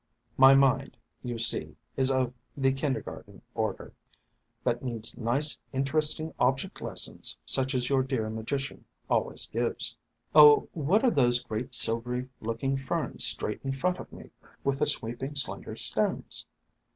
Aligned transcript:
My 0.35 0.55
mind, 0.55 0.97
you 1.21 1.35
^H 1.35 1.41
see, 1.41 1.75
is 1.95 2.09
of 2.09 2.33
the 2.57 2.71
kindergarten 2.71 3.43
order, 3.53 3.93
that 4.63 4.81
needs 4.81 5.15
nice 5.15 5.59
interesting 5.73 6.33
object 6.39 6.81
les 6.81 7.03
sons, 7.03 7.37
such 7.45 7.75
as 7.75 7.87
your 7.87 8.01
dear 8.01 8.27
Magician 8.31 8.83
always 9.11 9.45
gives. 9.45 9.95
"Oh, 10.33 10.67
what 10.73 11.03
are 11.03 11.11
those 11.11 11.43
great, 11.43 11.75
silvery 11.75 12.27
looking 12.39 12.77
Ferns 12.77 13.23
straight 13.23 13.61
in 13.63 13.73
front 13.73 13.99
of 13.99 14.11
me, 14.11 14.31
with 14.63 14.79
the 14.79 14.87
sweeping, 14.87 15.35
slender 15.35 15.75
stems? 15.75 16.47